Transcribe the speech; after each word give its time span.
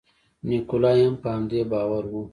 نیکولای 0.49 0.99
هم 1.05 1.15
په 1.21 1.29
همدې 1.35 1.61
باور 1.71 2.03
و. 2.07 2.13